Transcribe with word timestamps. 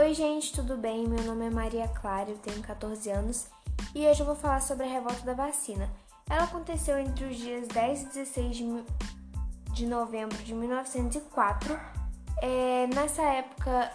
Oi, 0.00 0.14
gente, 0.14 0.54
tudo 0.54 0.78
bem? 0.78 1.06
Meu 1.06 1.22
nome 1.24 1.44
é 1.44 1.50
Maria 1.50 1.86
Clara, 1.86 2.30
eu 2.30 2.38
tenho 2.38 2.62
14 2.62 3.10
anos 3.10 3.48
e 3.94 4.06
hoje 4.06 4.20
eu 4.20 4.24
vou 4.24 4.34
falar 4.34 4.62
sobre 4.62 4.86
a 4.86 4.88
revolta 4.88 5.20
da 5.26 5.34
vacina. 5.34 5.90
Ela 6.26 6.44
aconteceu 6.44 6.98
entre 6.98 7.26
os 7.26 7.36
dias 7.36 7.68
10 7.68 8.02
e 8.04 8.06
16 8.06 8.56
de, 8.56 8.64
de 9.74 9.84
novembro 9.84 10.38
de 10.38 10.54
1904. 10.54 11.78
É, 12.40 12.86
nessa 12.86 13.20
época, 13.20 13.92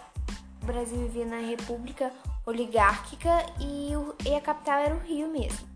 o 0.62 0.66
Brasil 0.66 0.96
vivia 0.96 1.26
na 1.26 1.38
República 1.38 2.12
Oligárquica 2.46 3.44
e, 3.58 3.96
o, 3.96 4.14
e 4.24 4.32
a 4.32 4.40
capital 4.40 4.78
era 4.78 4.94
o 4.94 5.00
Rio 5.00 5.28
mesmo. 5.28 5.66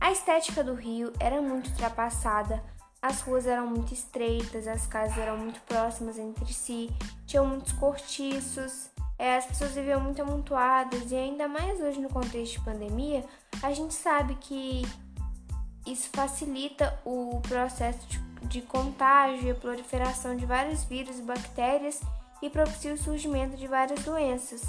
A 0.00 0.12
estética 0.12 0.62
do 0.62 0.74
Rio 0.74 1.12
era 1.18 1.42
muito 1.42 1.68
ultrapassada, 1.70 2.62
as 3.02 3.22
ruas 3.22 3.44
eram 3.44 3.66
muito 3.66 3.92
estreitas, 3.92 4.68
as 4.68 4.86
casas 4.86 5.18
eram 5.18 5.36
muito 5.36 5.60
próximas 5.62 6.16
entre 6.16 6.54
si, 6.54 6.94
tinham 7.26 7.44
muitos 7.44 7.72
cortiços 7.72 8.93
é, 9.18 9.36
as 9.36 9.46
pessoas 9.46 9.72
viviam 9.72 10.00
muito 10.00 10.20
amontoadas 10.20 11.10
e 11.10 11.14
ainda 11.14 11.46
mais 11.46 11.80
hoje 11.80 12.00
no 12.00 12.08
contexto 12.08 12.58
de 12.58 12.64
pandemia, 12.64 13.24
a 13.62 13.72
gente 13.72 13.94
sabe 13.94 14.34
que 14.36 14.82
isso 15.86 16.08
facilita 16.12 16.98
o 17.04 17.40
processo 17.42 18.06
de, 18.08 18.20
de 18.48 18.62
contágio 18.62 19.50
e 19.50 19.54
proliferação 19.54 20.36
de 20.36 20.46
vários 20.46 20.84
vírus 20.84 21.18
e 21.18 21.22
bactérias 21.22 22.00
e 22.42 22.50
propicia 22.50 22.92
o 22.92 22.98
surgimento 22.98 23.56
de 23.56 23.66
várias 23.66 24.02
doenças. 24.02 24.62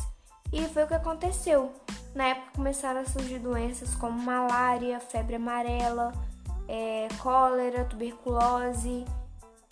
E 0.51 0.63
foi 0.69 0.83
o 0.83 0.87
que 0.87 0.93
aconteceu. 0.93 1.73
Na 2.13 2.27
época 2.27 2.51
começaram 2.55 3.01
a 3.01 3.05
surgir 3.05 3.39
doenças 3.39 3.95
como 3.95 4.17
malária, 4.21 4.99
febre 4.99 5.35
amarela, 5.35 6.13
é, 6.67 7.07
cólera, 7.19 7.83
tuberculose, 7.85 9.05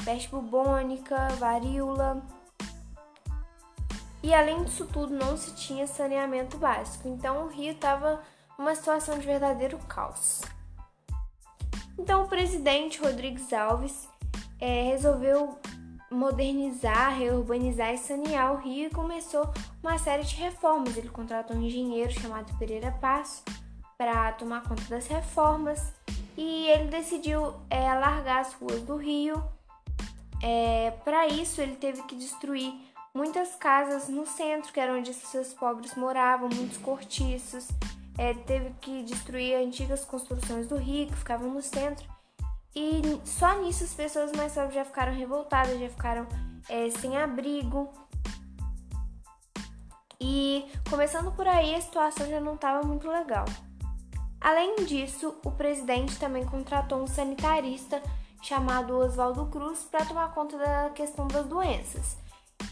peste 0.03 0.29
bubônica, 0.29 1.29
varíola. 1.39 2.21
E 4.23 4.33
além 4.33 4.63
disso 4.63 4.85
tudo, 4.85 5.13
não 5.13 5.35
se 5.35 5.53
tinha 5.53 5.85
saneamento 5.85 6.57
básico, 6.57 7.09
então 7.09 7.43
o 7.43 7.49
rio 7.49 7.73
estava 7.73 8.23
numa 8.57 8.73
situação 8.73 9.19
de 9.19 9.25
verdadeiro 9.25 9.77
caos. 9.79 10.41
Então 11.99 12.23
o 12.23 12.27
presidente 12.27 13.01
Rodrigues 13.01 13.51
Alves 13.51 14.07
é, 14.59 14.83
resolveu 14.83 15.59
modernizar, 16.09 17.17
reurbanizar 17.17 17.93
e 17.93 17.97
sanear 17.97 18.53
o 18.53 18.57
rio 18.57 18.87
e 18.87 18.89
começou 18.89 19.51
uma 19.81 19.97
série 19.97 20.23
de 20.23 20.35
reformas. 20.35 20.95
Ele 20.95 21.09
contratou 21.09 21.57
um 21.57 21.61
engenheiro 21.61 22.11
chamado 22.11 22.57
Pereira 22.57 22.91
Passo 23.01 23.43
para 23.97 24.31
tomar 24.33 24.63
conta 24.63 24.83
das 24.85 25.05
reformas 25.07 25.93
e 26.37 26.67
ele 26.69 26.85
decidiu 26.85 27.55
é, 27.69 27.89
alargar 27.89 28.39
as 28.39 28.53
ruas 28.53 28.81
do 28.83 28.95
rio. 28.95 29.43
É, 30.41 30.91
para 31.03 31.27
isso, 31.27 31.61
ele 31.61 31.75
teve 31.75 32.01
que 32.03 32.15
destruir 32.15 32.73
muitas 33.13 33.55
casas 33.55 34.09
no 34.09 34.25
centro, 34.25 34.73
que 34.73 34.79
era 34.79 34.93
onde 34.93 35.13
pessoas 35.13 35.53
pobres 35.53 35.95
moravam, 35.95 36.49
muitos 36.49 36.77
cortiços. 36.77 37.67
É, 38.17 38.33
teve 38.33 38.71
que 38.81 39.03
destruir 39.03 39.55
antigas 39.55 40.03
construções 40.05 40.67
do 40.67 40.75
Rio, 40.75 41.07
que 41.07 41.15
ficavam 41.15 41.49
no 41.49 41.61
centro. 41.61 42.05
E 42.75 43.01
só 43.23 43.61
nisso 43.61 43.83
as 43.83 43.93
pessoas 43.93 44.31
mais 44.31 44.53
pobres 44.53 44.75
já 44.75 44.85
ficaram 44.85 45.13
revoltadas, 45.13 45.79
já 45.79 45.89
ficaram 45.89 46.27
é, 46.67 46.89
sem 46.89 47.15
abrigo. 47.17 47.91
E 50.19 50.65
começando 50.89 51.31
por 51.33 51.47
aí, 51.47 51.75
a 51.75 51.81
situação 51.81 52.27
já 52.27 52.39
não 52.39 52.55
estava 52.55 52.85
muito 52.85 53.07
legal. 53.07 53.45
Além 54.39 54.85
disso, 54.85 55.35
o 55.43 55.51
presidente 55.51 56.19
também 56.19 56.45
contratou 56.45 57.01
um 57.01 57.07
sanitarista 57.07 58.01
chamado 58.41 58.97
Oswaldo 58.97 59.45
Cruz 59.47 59.83
para 59.83 60.05
tomar 60.05 60.33
conta 60.33 60.57
da 60.57 60.89
questão 60.89 61.27
das 61.27 61.45
doenças. 61.45 62.22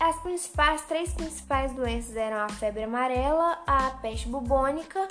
As 0.01 0.15
principais, 0.15 0.81
três 0.87 1.13
principais 1.13 1.73
doenças 1.73 2.15
eram 2.15 2.37
a 2.43 2.49
febre 2.49 2.81
amarela, 2.81 3.61
a 3.67 3.91
peste 4.01 4.27
bubônica 4.27 5.07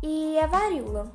e 0.00 0.38
a 0.38 0.46
varíola. 0.46 1.10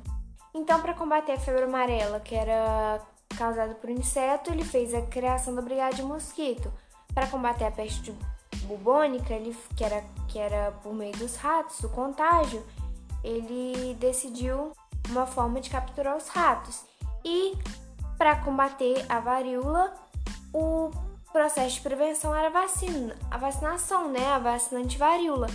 Então, 0.52 0.82
para 0.82 0.92
combater 0.92 1.32
a 1.32 1.40
febre 1.40 1.62
amarela, 1.62 2.20
que 2.20 2.34
era 2.34 3.00
causada 3.38 3.74
por 3.74 3.88
inseto, 3.88 4.52
ele 4.52 4.62
fez 4.62 4.92
a 4.92 5.00
criação 5.00 5.54
da 5.54 5.62
brigada 5.62 5.94
de 5.94 6.02
mosquito. 6.02 6.70
Para 7.14 7.26
combater 7.26 7.64
a 7.64 7.70
peste 7.70 8.14
bubônica, 8.64 9.32
ele, 9.32 9.56
que, 9.74 9.82
era, 9.82 10.04
que 10.28 10.38
era 10.38 10.70
por 10.82 10.92
meio 10.92 11.16
dos 11.16 11.36
ratos, 11.36 11.80
do 11.80 11.88
contágio, 11.88 12.62
ele 13.24 13.94
decidiu 13.94 14.72
uma 15.08 15.26
forma 15.26 15.58
de 15.58 15.70
capturar 15.70 16.18
os 16.18 16.28
ratos. 16.28 16.84
E 17.24 17.56
para 18.18 18.36
combater 18.36 19.06
a 19.08 19.20
varíola, 19.20 19.94
o 20.52 20.90
processo 21.32 21.76
de 21.76 21.80
prevenção 21.80 22.34
era 22.34 22.48
a 22.48 22.62
vacina, 22.62 23.16
a 23.30 23.38
vacinação, 23.38 24.10
né? 24.10 24.26
A 24.32 24.38
vacina 24.38 24.80
anti-varíola. 24.80 25.48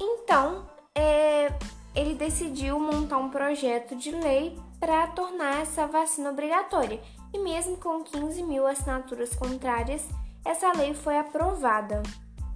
Então, 0.00 0.66
é, 0.94 1.52
ele 1.94 2.14
decidiu 2.14 2.78
montar 2.78 3.18
um 3.18 3.30
projeto 3.30 3.94
de 3.94 4.10
lei 4.10 4.58
para 4.80 5.06
tornar 5.08 5.62
essa 5.62 5.86
vacina 5.86 6.30
obrigatória. 6.30 7.00
E 7.32 7.38
mesmo 7.38 7.76
com 7.76 8.02
15 8.02 8.42
mil 8.42 8.66
assinaturas 8.66 9.34
contrárias, 9.34 10.06
essa 10.44 10.72
lei 10.72 10.92
foi 10.92 11.18
aprovada. 11.18 12.02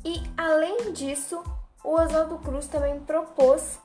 E 0.04 0.22
além 0.36 0.92
disso, 0.92 1.42
o 1.82 1.94
Oswaldo 1.94 2.38
Cruz 2.38 2.66
também 2.66 2.98
propôs 3.00 3.78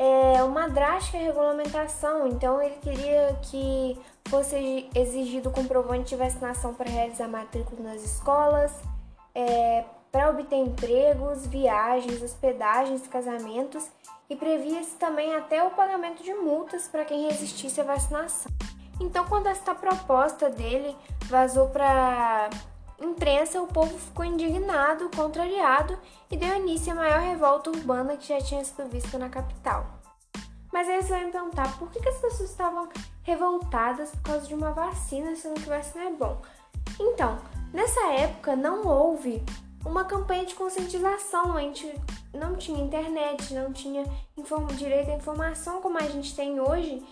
é, 0.00 0.42
uma 0.42 0.66
drástica 0.66 1.18
regulamentação. 1.18 2.26
Então, 2.26 2.62
ele 2.62 2.76
queria 2.76 3.38
que 3.42 4.00
fosse 4.28 4.88
exigido 4.94 5.50
comprovante 5.50 6.08
de 6.10 6.16
vacinação 6.16 6.72
para 6.72 6.88
realizar 6.88 7.28
matrícula 7.28 7.82
nas 7.82 8.02
escolas, 8.02 8.72
é, 9.34 9.84
para 10.10 10.30
obter 10.30 10.56
empregos, 10.56 11.46
viagens, 11.46 12.22
hospedagens, 12.22 13.06
casamentos 13.08 13.86
e 14.30 14.34
previa-se 14.34 14.96
também 14.96 15.34
até 15.34 15.62
o 15.62 15.70
pagamento 15.70 16.22
de 16.22 16.32
multas 16.32 16.88
para 16.88 17.04
quem 17.04 17.26
resistisse 17.26 17.78
à 17.82 17.84
vacinação. 17.84 18.50
Então, 18.98 19.26
quando 19.26 19.48
esta 19.48 19.74
proposta 19.74 20.48
dele 20.48 20.96
vazou 21.26 21.68
para 21.68 22.48
imprensa, 23.00 23.62
o 23.62 23.66
povo 23.66 23.98
ficou 23.98 24.24
indignado, 24.24 25.10
contrariado 25.14 25.98
e 26.30 26.36
deu 26.36 26.56
início 26.56 26.92
à 26.92 26.94
maior 26.94 27.20
revolta 27.20 27.70
urbana 27.70 28.16
que 28.16 28.28
já 28.28 28.40
tinha 28.40 28.64
sido 28.64 28.88
vista 28.88 29.18
na 29.18 29.28
capital. 29.28 29.86
Mas 30.72 30.88
aí 30.88 31.02
você 31.02 31.08
vai 31.08 31.24
me 31.24 31.32
perguntar 31.32 31.76
por 31.78 31.90
que, 31.90 32.00
que 32.00 32.08
as 32.08 32.18
pessoas 32.18 32.50
estavam 32.50 32.88
revoltadas 33.22 34.10
por 34.10 34.22
causa 34.22 34.46
de 34.46 34.54
uma 34.54 34.70
vacina, 34.70 35.34
sendo 35.34 35.60
que 35.60 35.68
vacina 35.68 36.04
é 36.04 36.12
bom. 36.12 36.40
Então, 36.98 37.38
nessa 37.72 38.12
época 38.12 38.54
não 38.54 38.86
houve 38.86 39.42
uma 39.84 40.04
campanha 40.04 40.44
de 40.44 40.54
conscientização, 40.54 41.56
a 41.56 41.60
gente 41.60 41.92
não 42.32 42.54
tinha 42.54 42.82
internet, 42.82 43.52
não 43.54 43.72
tinha 43.72 44.04
direito 44.76 45.10
à 45.10 45.14
informação 45.14 45.80
como 45.80 45.98
a 45.98 46.02
gente 46.02 46.34
tem 46.36 46.60
hoje. 46.60 47.02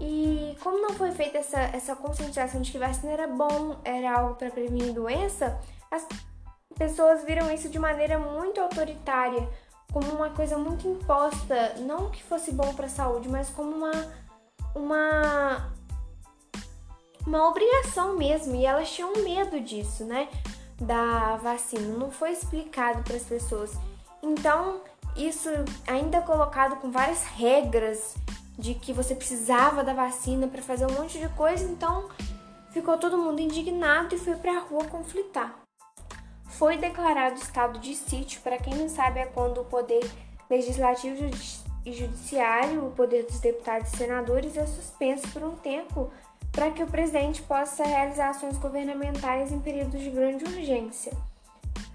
E 0.00 0.56
como 0.62 0.80
não 0.80 0.90
foi 0.90 1.10
feita 1.10 1.38
essa, 1.38 1.58
essa 1.58 1.96
conscientização 1.96 2.60
de 2.60 2.70
que 2.70 2.78
vacina 2.78 3.12
era 3.12 3.26
bom, 3.26 3.76
era 3.84 4.18
algo 4.18 4.34
para 4.36 4.50
prevenir 4.50 4.92
doença, 4.92 5.60
as 5.90 6.06
pessoas 6.76 7.24
viram 7.24 7.52
isso 7.52 7.68
de 7.68 7.78
maneira 7.78 8.18
muito 8.18 8.60
autoritária 8.60 9.48
como 9.92 10.10
uma 10.12 10.30
coisa 10.30 10.56
muito 10.58 10.86
imposta, 10.86 11.74
não 11.78 12.10
que 12.10 12.22
fosse 12.22 12.52
bom 12.52 12.74
para 12.74 12.86
a 12.86 12.90
saúde, 12.90 13.28
mas 13.28 13.48
como 13.50 13.74
uma 13.74 13.92
uma 14.74 15.72
uma 17.26 17.48
obrigação 17.48 18.16
mesmo, 18.16 18.54
e 18.54 18.64
elas 18.64 18.90
tinham 18.90 19.12
medo 19.22 19.60
disso, 19.60 20.04
né? 20.04 20.28
Da 20.80 21.36
vacina, 21.36 21.98
não 21.98 22.10
foi 22.10 22.32
explicado 22.32 23.02
para 23.02 23.16
as 23.16 23.24
pessoas. 23.24 23.72
Então, 24.22 24.80
isso 25.16 25.48
ainda 25.86 26.22
colocado 26.22 26.76
com 26.76 26.90
várias 26.90 27.22
regras 27.24 28.14
de 28.58 28.74
que 28.74 28.92
você 28.92 29.14
precisava 29.14 29.84
da 29.84 29.94
vacina 29.94 30.48
para 30.48 30.60
fazer 30.60 30.86
um 30.86 30.94
monte 30.94 31.18
de 31.18 31.28
coisa, 31.30 31.64
então 31.64 32.08
ficou 32.72 32.98
todo 32.98 33.16
mundo 33.16 33.40
indignado 33.40 34.14
e 34.14 34.18
foi 34.18 34.34
para 34.34 34.56
a 34.56 34.60
rua 34.60 34.84
conflitar 34.84 35.68
foi 36.58 36.76
declarado 36.76 37.36
estado 37.36 37.78
de 37.78 37.94
sítio. 37.94 38.40
Para 38.40 38.58
quem 38.58 38.74
não 38.74 38.88
sabe, 38.88 39.20
é 39.20 39.26
quando 39.26 39.60
o 39.60 39.64
poder 39.64 40.04
legislativo 40.50 41.30
e 41.86 41.92
judiciário, 41.92 42.84
o 42.84 42.90
poder 42.90 43.24
dos 43.24 43.38
deputados 43.38 43.92
e 43.92 43.96
senadores, 43.96 44.56
é 44.56 44.66
suspenso 44.66 45.28
por 45.28 45.44
um 45.44 45.54
tempo 45.54 46.10
para 46.50 46.70
que 46.72 46.82
o 46.82 46.86
presidente 46.86 47.42
possa 47.42 47.84
realizar 47.84 48.30
ações 48.30 48.58
governamentais 48.58 49.52
em 49.52 49.60
períodos 49.60 50.00
de 50.00 50.10
grande 50.10 50.44
urgência. 50.44 51.12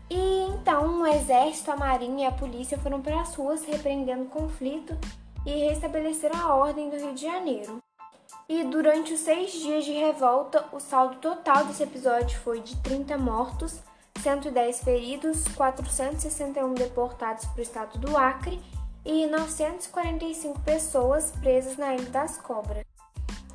E 0.10 0.46
então 0.50 1.02
o 1.02 1.08
exército, 1.08 1.72
a 1.72 1.76
marinha 1.76 2.26
e 2.26 2.28
a 2.28 2.32
polícia 2.32 2.78
foram 2.78 3.02
para 3.02 3.20
as 3.20 3.36
ruas 3.36 3.66
repreendendo 3.66 4.24
o 4.24 4.30
conflito 4.30 4.96
e 5.46 5.68
restabeleceram 5.68 6.40
a 6.40 6.56
ordem 6.56 6.90
do 6.90 6.98
Rio 6.98 7.14
de 7.14 7.22
Janeiro. 7.22 7.82
E 8.48 8.64
durante 8.64 9.14
os 9.14 9.22
seis 9.22 9.52
dias 9.54 9.86
de 9.86 9.94
revolta, 9.94 10.66
o 10.72 10.80
saldo 10.80 11.16
total 11.18 11.66
desse 11.66 11.84
episódio 11.84 12.38
foi 12.40 12.62
de 12.62 12.76
30 12.78 13.18
mortos, 13.18 13.80
110 14.22 14.84
feridos, 14.84 15.48
461 15.56 16.74
deportados 16.74 17.46
para 17.46 17.60
o 17.60 17.62
estado 17.62 17.98
do 18.00 18.18
Acre 18.18 18.62
e 19.06 19.28
945 19.28 20.60
pessoas 20.62 21.32
presas 21.42 21.78
na 21.78 21.96
Ilha 21.96 22.10
das 22.10 22.38
Cobras. 22.38 22.86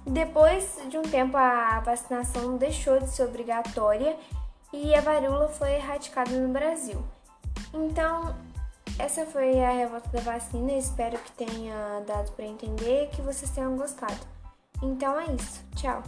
Depois 0.07 0.79
de 0.89 0.97
um 0.97 1.03
tempo, 1.03 1.37
a 1.37 1.81
vacinação 1.81 2.57
deixou 2.57 2.99
de 2.99 3.09
ser 3.09 3.25
obrigatória 3.25 4.17
e 4.73 4.95
a 4.95 5.01
varíola 5.01 5.49
foi 5.49 5.75
erradicada 5.75 6.31
no 6.31 6.49
Brasil. 6.53 7.03
Então, 7.75 8.35
essa 8.99 9.25
foi 9.27 9.63
a 9.63 9.71
revolta 9.71 10.09
da 10.11 10.21
vacina. 10.21 10.73
Espero 10.73 11.19
que 11.19 11.33
tenha 11.33 12.01
dado 12.07 12.33
para 12.33 12.45
entender 12.45 13.09
que 13.11 13.23
vocês 13.23 13.51
tenham 13.51 13.77
gostado. 13.77 14.19
Então 14.83 15.19
é 15.19 15.27
isso. 15.35 15.65
Tchau. 15.77 16.03